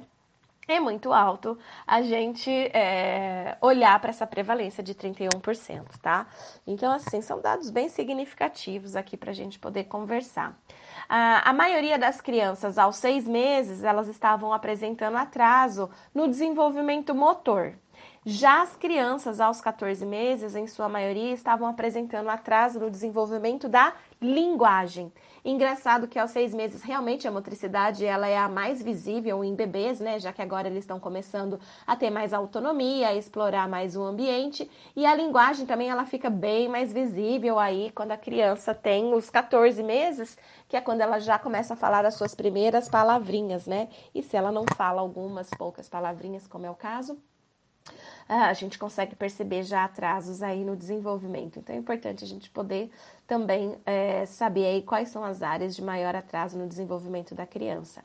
é 0.68 0.78
muito 0.78 1.12
alto 1.12 1.58
a 1.86 2.02
gente 2.02 2.50
é, 2.50 3.56
olhar 3.60 3.98
para 3.98 4.10
essa 4.10 4.26
prevalência 4.26 4.82
de 4.82 4.94
31%, 4.94 5.84
tá? 6.00 6.26
Então, 6.66 6.92
assim, 6.92 7.22
são 7.22 7.40
dados 7.40 7.70
bem 7.70 7.88
significativos 7.88 8.94
aqui 8.94 9.16
para 9.16 9.30
a 9.30 9.34
gente 9.34 9.58
poder 9.58 9.84
conversar. 9.84 10.56
A, 11.08 11.48
a 11.48 11.52
maioria 11.54 11.98
das 11.98 12.20
crianças, 12.20 12.76
aos 12.76 12.96
seis 12.96 13.26
meses, 13.26 13.82
elas 13.82 14.08
estavam 14.08 14.52
apresentando 14.52 15.16
atraso 15.16 15.90
no 16.14 16.28
desenvolvimento 16.28 17.14
motor. 17.14 17.74
Já 18.30 18.60
as 18.60 18.76
crianças 18.76 19.40
aos 19.40 19.58
14 19.58 20.04
meses, 20.04 20.54
em 20.54 20.66
sua 20.66 20.86
maioria, 20.86 21.32
estavam 21.32 21.66
apresentando 21.66 22.28
atraso 22.28 22.78
no 22.78 22.90
desenvolvimento 22.90 23.70
da 23.70 23.94
linguagem. 24.20 25.10
Engraçado 25.42 26.06
que 26.06 26.18
aos 26.18 26.32
seis 26.32 26.52
meses 26.52 26.82
realmente 26.82 27.26
a 27.26 27.30
motricidade 27.30 28.04
ela 28.04 28.28
é 28.28 28.36
a 28.36 28.46
mais 28.46 28.82
visível 28.82 29.42
em 29.42 29.54
bebês, 29.54 29.98
né? 29.98 30.18
Já 30.20 30.30
que 30.30 30.42
agora 30.42 30.68
eles 30.68 30.80
estão 30.80 31.00
começando 31.00 31.58
a 31.86 31.96
ter 31.96 32.10
mais 32.10 32.34
autonomia, 32.34 33.08
a 33.08 33.14
explorar 33.14 33.66
mais 33.66 33.96
o 33.96 34.02
ambiente 34.02 34.70
e 34.94 35.06
a 35.06 35.14
linguagem 35.14 35.64
também 35.64 35.88
ela 35.88 36.04
fica 36.04 36.28
bem 36.28 36.68
mais 36.68 36.92
visível 36.92 37.58
aí 37.58 37.90
quando 37.94 38.10
a 38.12 38.18
criança 38.18 38.74
tem 38.74 39.14
os 39.14 39.30
14 39.30 39.82
meses, 39.82 40.36
que 40.68 40.76
é 40.76 40.82
quando 40.82 41.00
ela 41.00 41.18
já 41.18 41.38
começa 41.38 41.72
a 41.72 41.76
falar 41.78 42.04
as 42.04 42.12
suas 42.12 42.34
primeiras 42.34 42.90
palavrinhas, 42.90 43.66
né? 43.66 43.88
E 44.14 44.22
se 44.22 44.36
ela 44.36 44.52
não 44.52 44.66
fala 44.76 45.00
algumas 45.00 45.48
poucas 45.48 45.88
palavrinhas, 45.88 46.46
como 46.46 46.66
é 46.66 46.70
o 46.70 46.74
caso, 46.74 47.18
a 48.28 48.52
gente 48.52 48.78
consegue 48.78 49.16
perceber 49.16 49.62
já 49.62 49.84
atrasos 49.84 50.42
aí 50.42 50.64
no 50.64 50.76
desenvolvimento. 50.76 51.58
Então 51.58 51.74
é 51.74 51.78
importante 51.78 52.22
a 52.22 52.26
gente 52.26 52.50
poder 52.50 52.90
também 53.26 53.76
é, 53.86 54.26
saber 54.26 54.66
aí 54.66 54.82
quais 54.82 55.08
são 55.08 55.24
as 55.24 55.42
áreas 55.42 55.74
de 55.74 55.82
maior 55.82 56.14
atraso 56.14 56.58
no 56.58 56.68
desenvolvimento 56.68 57.34
da 57.34 57.46
criança. 57.46 58.04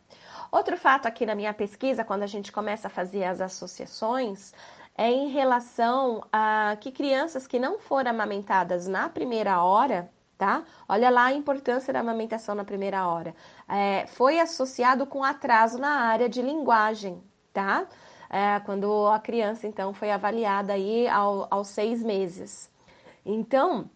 Outro 0.52 0.78
fato 0.78 1.08
aqui 1.08 1.25
na 1.25 1.36
minha 1.36 1.54
pesquisa, 1.54 2.06
quando 2.06 2.24
a 2.24 2.28
gente 2.28 2.52
começa 2.52 2.88
a 2.88 2.90
fazer 2.90 3.25
as 3.25 3.42
associações, 3.42 4.54
é 4.98 5.10
em 5.10 5.30
relação 5.30 6.24
a 6.32 6.78
que 6.80 6.92
crianças 6.92 7.48
que 7.48 7.60
não 7.60 7.80
foram 7.80 8.12
amamentadas 8.12 8.88
na 8.88 9.10
primeira 9.10 9.62
hora, 9.62 10.10
tá? 10.38 10.63
Olha 10.88 11.10
lá 11.10 11.25
a 11.25 11.34
importância 11.34 11.92
da 11.92 12.00
amamentação 12.00 12.54
na 12.56 12.63
primeira 12.63 13.08
hora. 13.08 13.36
É, 13.68 14.06
foi 14.08 14.40
associado 14.40 15.06
com 15.06 15.24
atraso 15.24 15.78
na 15.80 16.02
área 16.02 16.30
de 16.30 16.42
linguagem, 16.42 17.22
tá? 17.52 17.88
É, 18.34 18.60
quando 18.62 19.06
a 19.08 19.20
criança, 19.20 19.68
então, 19.68 19.94
foi 19.94 20.10
avaliada 20.10 20.74
aí 20.74 21.08
ao, 21.08 21.48
aos 21.52 21.68
seis 21.68 22.02
meses. 22.02 22.68
Então, 23.24 23.88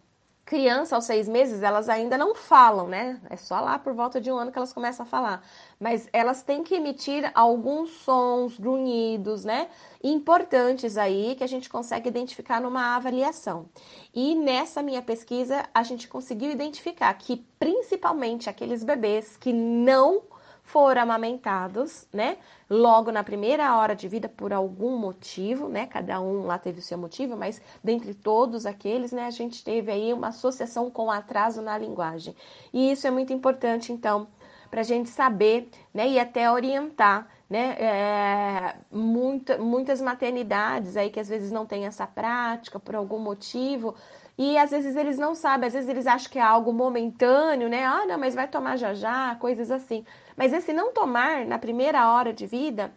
criança 0.44 0.94
aos 0.94 1.06
seis 1.06 1.28
meses, 1.28 1.60
elas 1.60 1.88
ainda 1.88 2.16
não 2.16 2.36
falam, 2.36 2.86
né? 2.86 3.20
É 3.28 3.36
só 3.36 3.58
lá 3.58 3.80
por 3.80 3.92
volta 3.94 4.20
de 4.20 4.30
um 4.30 4.36
ano 4.36 4.52
que 4.52 4.56
elas 4.56 4.72
começam 4.72 5.04
a 5.04 5.08
falar. 5.08 5.42
Mas 5.80 6.08
elas 6.12 6.40
têm 6.40 6.62
que 6.62 6.76
emitir 6.76 7.28
alguns 7.34 7.90
sons, 8.04 8.56
grunhidos, 8.56 9.44
né? 9.44 9.68
Importantes 10.04 10.96
aí 10.96 11.34
que 11.34 11.42
a 11.42 11.48
gente 11.48 11.68
consegue 11.68 12.08
identificar 12.08 12.60
numa 12.60 12.94
avaliação. 12.94 13.66
E 14.14 14.36
nessa 14.36 14.84
minha 14.84 15.02
pesquisa, 15.02 15.64
a 15.74 15.82
gente 15.82 16.06
conseguiu 16.06 16.52
identificar 16.52 17.12
que 17.14 17.44
principalmente 17.58 18.48
aqueles 18.48 18.84
bebês 18.84 19.36
que 19.36 19.52
não 19.52 20.22
foram 20.68 21.00
amamentados, 21.00 22.06
né? 22.12 22.36
Logo 22.68 23.10
na 23.10 23.24
primeira 23.24 23.74
hora 23.74 23.96
de 23.96 24.06
vida 24.06 24.28
por 24.28 24.52
algum 24.52 24.98
motivo, 24.98 25.66
né? 25.66 25.86
Cada 25.86 26.20
um 26.20 26.44
lá 26.44 26.58
teve 26.58 26.80
o 26.80 26.82
seu 26.82 26.98
motivo, 26.98 27.38
mas 27.38 27.60
dentre 27.82 28.12
todos 28.12 28.66
aqueles, 28.66 29.10
né, 29.10 29.24
a 29.24 29.30
gente 29.30 29.64
teve 29.64 29.90
aí 29.90 30.12
uma 30.12 30.28
associação 30.28 30.90
com 30.90 31.10
atraso 31.10 31.62
na 31.62 31.78
linguagem. 31.78 32.36
E 32.70 32.92
isso 32.92 33.06
é 33.06 33.10
muito 33.10 33.32
importante, 33.32 33.92
então, 33.92 34.28
para 34.70 34.82
a 34.82 34.84
gente 34.84 35.08
saber, 35.08 35.70
né, 35.92 36.06
e 36.06 36.20
até 36.20 36.50
orientar, 36.50 37.26
né, 37.48 37.74
é, 37.78 38.76
muita, 38.92 39.56
muitas 39.56 40.02
maternidades 40.02 40.98
aí 40.98 41.08
que 41.08 41.18
às 41.18 41.30
vezes 41.30 41.50
não 41.50 41.64
têm 41.64 41.86
essa 41.86 42.06
prática 42.06 42.78
por 42.78 42.94
algum 42.94 43.18
motivo, 43.18 43.94
e 44.38 44.56
às 44.56 44.70
vezes 44.70 44.96
eles 44.96 45.18
não 45.18 45.34
sabem, 45.34 45.66
às 45.66 45.74
vezes 45.74 45.88
eles 45.88 46.06
acham 46.06 46.30
que 46.30 46.38
é 46.38 46.42
algo 46.42 46.72
momentâneo, 46.72 47.68
né? 47.68 47.84
Ah, 47.84 48.06
não, 48.06 48.18
mas 48.18 48.34
vai 48.34 48.48
tomar 48.48 48.76
já 48.76 48.94
já, 48.94 49.34
coisas 49.36 49.70
assim. 49.70 50.04
Mas 50.36 50.52
esse 50.52 50.72
não 50.72 50.92
tomar 50.92 51.44
na 51.44 51.58
primeira 51.58 52.10
hora 52.12 52.32
de 52.32 52.46
vida 52.46 52.92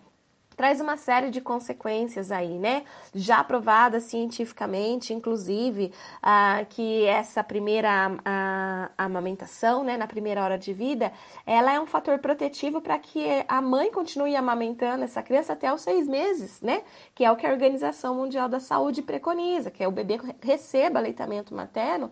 traz 0.61 0.79
uma 0.79 0.95
série 0.95 1.31
de 1.31 1.41
consequências 1.41 2.31
aí, 2.31 2.59
né? 2.59 2.83
Já 3.15 3.43
provada 3.43 3.99
cientificamente, 3.99 5.11
inclusive, 5.11 5.91
ah, 6.21 6.63
que 6.69 7.03
essa 7.05 7.43
primeira 7.43 7.89
a, 8.23 8.91
a 8.95 9.05
amamentação, 9.05 9.83
né, 9.83 9.97
na 9.97 10.05
primeira 10.05 10.43
hora 10.43 10.59
de 10.59 10.71
vida, 10.71 11.11
ela 11.47 11.73
é 11.73 11.79
um 11.79 11.87
fator 11.87 12.19
protetivo 12.19 12.79
para 12.79 12.99
que 12.99 13.43
a 13.47 13.59
mãe 13.59 13.91
continue 13.91 14.35
amamentando 14.35 15.03
essa 15.03 15.23
criança 15.23 15.53
até 15.53 15.73
os 15.73 15.81
seis 15.81 16.07
meses, 16.07 16.61
né? 16.61 16.83
Que 17.15 17.25
é 17.25 17.31
o 17.31 17.35
que 17.35 17.47
a 17.47 17.51
Organização 17.51 18.13
Mundial 18.13 18.47
da 18.47 18.59
Saúde 18.59 19.01
preconiza, 19.01 19.71
que 19.71 19.83
é 19.83 19.87
o 19.87 19.91
bebê 19.91 20.19
receba 20.43 20.99
aleitamento 20.99 21.55
materno 21.55 22.11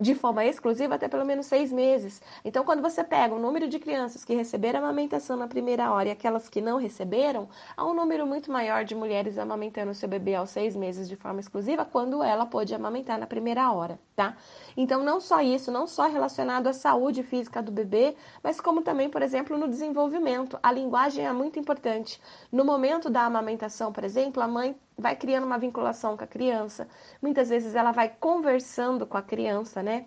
de 0.00 0.14
forma 0.14 0.44
exclusiva 0.44 0.94
até 0.94 1.08
pelo 1.08 1.24
menos 1.24 1.46
seis 1.46 1.72
meses. 1.72 2.22
Então, 2.44 2.64
quando 2.64 2.82
você 2.82 3.02
pega 3.02 3.34
o 3.34 3.38
número 3.38 3.68
de 3.68 3.78
crianças 3.78 4.24
que 4.24 4.34
receberam 4.34 4.80
amamentação 4.80 5.36
na 5.36 5.48
primeira 5.48 5.92
hora 5.92 6.08
e 6.08 6.12
aquelas 6.12 6.48
que 6.48 6.60
não 6.60 6.78
receberam, 6.78 7.48
há 7.76 7.84
um 7.84 7.94
número 7.94 8.26
muito 8.26 8.50
maior 8.52 8.84
de 8.84 8.94
mulheres 8.94 9.38
amamentando 9.38 9.94
seu 9.94 10.08
bebê 10.08 10.34
aos 10.34 10.50
seis 10.50 10.76
meses 10.76 11.08
de 11.08 11.16
forma 11.16 11.40
exclusiva 11.40 11.84
quando 11.84 12.22
ela 12.22 12.46
pôde 12.46 12.74
amamentar 12.74 13.18
na 13.18 13.26
primeira 13.26 13.72
hora, 13.72 13.98
tá? 14.18 14.36
Então, 14.76 15.04
não 15.04 15.20
só 15.20 15.40
isso, 15.40 15.70
não 15.70 15.86
só 15.86 16.08
relacionado 16.08 16.66
à 16.66 16.72
saúde 16.72 17.22
física 17.22 17.62
do 17.62 17.70
bebê, 17.70 18.16
mas 18.42 18.60
como 18.60 18.82
também, 18.82 19.08
por 19.08 19.22
exemplo, 19.22 19.56
no 19.56 19.68
desenvolvimento. 19.68 20.58
A 20.60 20.72
linguagem 20.72 21.24
é 21.24 21.32
muito 21.32 21.56
importante. 21.56 22.20
No 22.50 22.64
momento 22.64 23.08
da 23.08 23.22
amamentação, 23.22 23.92
por 23.92 24.02
exemplo, 24.02 24.42
a 24.42 24.48
mãe 24.48 24.74
vai 24.98 25.14
criando 25.14 25.44
uma 25.44 25.56
vinculação 25.56 26.16
com 26.16 26.24
a 26.24 26.26
criança. 26.26 26.88
Muitas 27.22 27.48
vezes 27.48 27.76
ela 27.76 27.92
vai 27.92 28.08
conversando 28.08 29.06
com 29.06 29.16
a 29.16 29.22
criança, 29.22 29.84
né? 29.84 30.06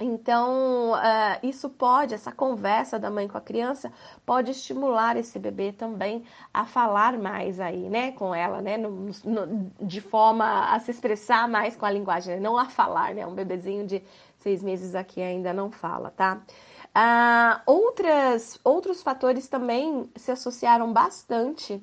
Então, 0.00 0.92
uh, 0.92 1.38
isso 1.40 1.70
pode, 1.70 2.14
essa 2.14 2.32
conversa 2.32 2.98
da 2.98 3.10
mãe 3.10 3.28
com 3.28 3.38
a 3.38 3.40
criança, 3.40 3.92
pode 4.26 4.50
estimular 4.50 5.16
esse 5.16 5.38
bebê 5.38 5.70
também 5.70 6.24
a 6.52 6.66
falar 6.66 7.16
mais 7.16 7.60
aí, 7.60 7.88
né, 7.88 8.10
com 8.10 8.34
ela, 8.34 8.60
né, 8.60 8.76
no, 8.76 9.10
no, 9.24 9.70
de 9.80 10.00
forma 10.00 10.74
a 10.74 10.80
se 10.80 10.90
expressar 10.90 11.48
mais 11.48 11.76
com 11.76 11.86
a 11.86 11.90
linguagem, 11.92 12.34
né? 12.34 12.40
não 12.40 12.58
a 12.58 12.64
falar, 12.64 13.14
né, 13.14 13.24
um 13.24 13.34
bebezinho 13.34 13.86
de 13.86 14.02
seis 14.38 14.64
meses 14.64 14.96
aqui 14.96 15.22
ainda 15.22 15.52
não 15.52 15.70
fala, 15.70 16.10
tá? 16.10 16.42
Uh, 16.96 17.60
outras, 17.64 18.58
outros 18.64 19.00
fatores 19.00 19.48
também 19.48 20.10
se 20.16 20.30
associaram 20.32 20.92
bastante 20.92 21.80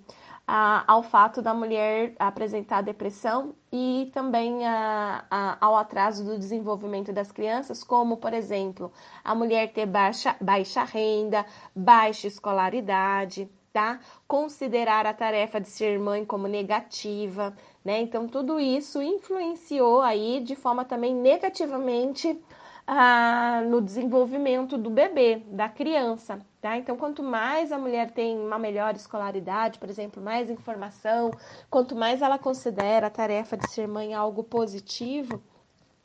a, 0.54 0.84
ao 0.86 1.02
fato 1.02 1.42
da 1.42 1.54
mulher 1.54 2.14
apresentar 2.20 2.82
depressão 2.82 3.56
e 3.72 4.12
também 4.14 4.68
a, 4.68 5.24
a, 5.32 5.58
ao 5.62 5.78
atraso 5.78 6.26
do 6.26 6.38
desenvolvimento 6.38 7.14
das 7.14 7.32
crianças, 7.32 7.86
como, 7.86 8.18
por 8.18 8.34
exemplo, 8.34 8.92
a 9.24 9.34
mulher 9.34 9.72
ter 9.72 9.86
baixa, 9.86 10.36
baixa 10.42 10.84
renda, 10.84 11.46
baixa 11.74 12.28
escolaridade, 12.28 13.50
tá? 13.72 14.02
Considerar 14.28 15.06
a 15.06 15.14
tarefa 15.14 15.62
de 15.62 15.70
ser 15.70 15.98
mãe 15.98 16.26
como 16.26 16.50
negativa, 16.50 17.56
né? 17.86 18.02
Então, 18.02 18.28
tudo 18.28 18.60
isso 18.60 19.02
influenciou 19.02 20.02
aí 20.02 20.42
de 20.42 20.58
forma 20.58 20.84
também 20.84 21.16
negativamente 21.16 22.38
ah, 22.86 23.62
no 23.70 23.82
desenvolvimento 23.82 24.78
do 24.78 24.90
bebê, 24.90 25.44
da 25.48 25.70
criança. 25.70 26.46
Tá? 26.62 26.78
Então, 26.78 26.96
quanto 26.96 27.24
mais 27.24 27.72
a 27.72 27.78
mulher 27.80 28.12
tem 28.12 28.38
uma 28.38 28.60
melhor 28.60 28.96
escolaridade, 28.96 29.80
por 29.80 29.90
exemplo, 29.90 30.22
mais 30.22 30.48
informação, 30.50 31.36
quanto 31.72 31.96
mais 31.96 32.22
ela 32.22 32.38
considera 32.38 33.08
a 33.08 33.10
tarefa 33.10 33.58
de 33.58 33.66
ser 33.66 33.88
mãe 33.88 34.14
algo 34.14 34.44
positivo, 34.44 35.42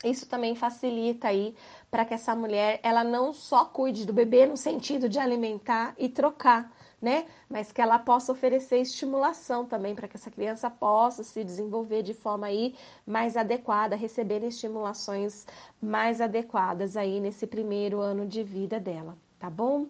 isso 0.04 0.26
também 0.28 0.54
facilita 0.54 1.28
aí 1.28 1.54
para 1.90 2.04
que 2.04 2.14
essa 2.14 2.34
mulher 2.34 2.80
ela 2.82 3.04
não 3.04 3.32
só 3.34 3.64
cuide 3.66 4.06
do 4.06 4.12
bebê 4.12 4.46
no 4.46 4.56
sentido 4.56 5.08
de 5.08 5.18
alimentar 5.18 5.94
e 5.98 6.08
trocar, 6.08 6.72
né? 7.02 7.26
Mas 7.50 7.72
que 7.72 7.80
ela 7.82 7.98
possa 7.98 8.32
oferecer 8.32 8.78
estimulação 8.78 9.66
também 9.66 9.94
para 9.94 10.08
que 10.08 10.16
essa 10.16 10.30
criança 10.30 10.70
possa 10.70 11.24
se 11.24 11.44
desenvolver 11.44 12.02
de 12.02 12.14
forma 12.14 12.46
aí 12.46 12.74
mais 13.06 13.36
adequada, 13.36 13.96
receber 13.96 14.42
estimulações 14.44 15.46
mais 15.80 16.20
adequadas 16.20 16.96
aí 16.96 17.20
nesse 17.20 17.46
primeiro 17.46 18.00
ano 18.00 18.26
de 18.26 18.42
vida 18.42 18.78
dela, 18.80 19.18
tá 19.38 19.50
bom? 19.50 19.86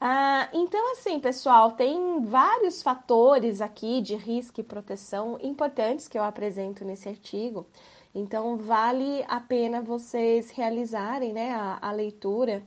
Ah, 0.00 0.48
então, 0.52 0.92
assim, 0.92 1.18
pessoal, 1.20 1.72
tem 1.72 2.20
vários 2.24 2.82
fatores 2.82 3.60
aqui 3.60 4.00
de 4.02 4.14
risco 4.14 4.60
e 4.60 4.64
proteção 4.64 5.38
importantes 5.42 6.06
que 6.06 6.18
eu 6.18 6.22
apresento 6.24 6.84
nesse 6.84 7.08
artigo. 7.08 7.66
Então, 8.14 8.56
vale 8.58 9.24
a 9.28 9.40
pena 9.40 9.80
vocês 9.82 10.50
realizarem 10.50 11.32
né, 11.32 11.50
a, 11.52 11.78
a 11.80 11.92
leitura, 11.92 12.62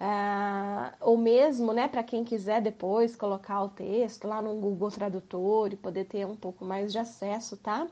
uh, 0.00 0.96
ou 1.00 1.16
mesmo 1.16 1.72
né, 1.72 1.88
para 1.88 2.02
quem 2.02 2.24
quiser 2.24 2.60
depois 2.62 3.16
colocar 3.16 3.62
o 3.62 3.68
texto 3.70 4.26
lá 4.28 4.40
no 4.42 4.54
Google 4.60 4.90
Tradutor 4.90 5.72
e 5.72 5.76
poder 5.76 6.04
ter 6.06 6.26
um 6.26 6.36
pouco 6.36 6.64
mais 6.64 6.92
de 6.92 6.98
acesso, 6.98 7.56
tá? 7.56 7.86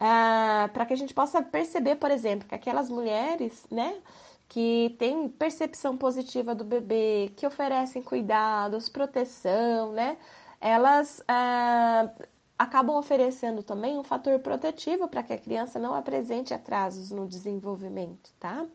Uh, 0.00 0.68
para 0.72 0.84
que 0.86 0.92
a 0.92 0.96
gente 0.96 1.14
possa 1.14 1.42
perceber, 1.42 1.96
por 1.96 2.10
exemplo, 2.10 2.46
que 2.48 2.54
aquelas 2.54 2.90
mulheres, 2.90 3.66
né, 3.70 3.96
que 4.48 4.94
têm 4.98 5.28
percepção 5.28 5.96
positiva 5.96 6.54
do 6.54 6.64
bebê, 6.64 7.32
que 7.36 7.46
oferecem 7.46 8.02
cuidados, 8.02 8.88
proteção, 8.88 9.92
né, 9.92 10.16
elas 10.60 11.20
uh, 11.20 12.26
acabam 12.58 12.96
oferecendo 12.96 13.62
também 13.62 13.98
um 13.98 14.04
fator 14.04 14.38
protetivo 14.38 15.08
para 15.08 15.22
que 15.22 15.32
a 15.32 15.38
criança 15.38 15.78
não 15.78 15.94
apresente 15.94 16.54
atrasos 16.54 17.10
no 17.10 17.26
desenvolvimento, 17.26 18.32
tá? 18.38 18.66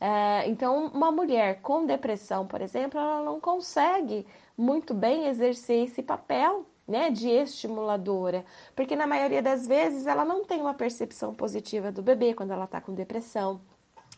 É, 0.00 0.48
então, 0.48 0.88
uma 0.88 1.10
mulher 1.10 1.60
com 1.62 1.86
depressão, 1.86 2.46
por 2.46 2.60
exemplo, 2.60 2.98
ela 3.00 3.22
não 3.22 3.40
consegue 3.40 4.26
muito 4.56 4.92
bem 4.92 5.26
exercer 5.28 5.84
esse 5.84 6.02
papel 6.02 6.66
né, 6.86 7.10
de 7.10 7.28
estimuladora, 7.28 8.44
porque 8.76 8.94
na 8.94 9.06
maioria 9.06 9.40
das 9.40 9.66
vezes 9.66 10.06
ela 10.06 10.24
não 10.24 10.44
tem 10.44 10.60
uma 10.60 10.74
percepção 10.74 11.34
positiva 11.34 11.90
do 11.90 12.02
bebê 12.02 12.34
quando 12.34 12.50
ela 12.52 12.64
está 12.66 12.80
com 12.80 12.92
depressão, 12.94 13.60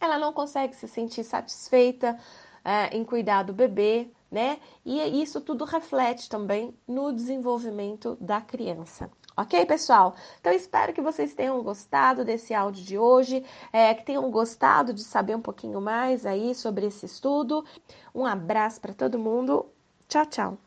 ela 0.01 0.19
não 0.19 0.33
consegue 0.33 0.75
se 0.75 0.89
sentir 0.89 1.25
satisfeita 1.25 2.19
é, 2.65 2.97
em 2.97 3.05
cuidar 3.05 3.43
do 3.45 3.53
bebê, 3.53 4.11
né? 4.31 4.59
E 4.85 5.23
isso 5.23 5.41
tudo 5.41 5.65
reflete 5.65 6.29
também 6.29 6.75
no 6.87 7.13
desenvolvimento 7.13 8.17
da 8.21 8.41
criança. 8.41 9.11
Ok, 9.37 9.67
pessoal? 9.67 10.15
Então 10.41 10.53
espero 10.53 10.95
que 10.95 11.01
vocês 11.03 11.35
tenham 11.35 11.63
gostado 11.63 12.25
desse 12.25 12.55
áudio 12.55 12.83
de 12.83 12.99
hoje, 12.99 13.45
é, 13.71 13.93
que 13.95 14.05
tenham 14.05 14.31
gostado 14.31 14.95
de 14.95 15.05
saber 15.05 15.37
um 15.37 15.43
pouquinho 15.43 15.81
mais 15.81 16.25
aí 16.25 16.55
sobre 16.55 16.87
esse 16.87 17.05
estudo. 17.05 17.65
Um 18.15 18.25
abraço 18.25 18.81
para 18.81 18.95
todo 18.95 19.19
mundo. 19.19 19.67
Tchau, 20.09 20.27
tchau. 20.27 20.66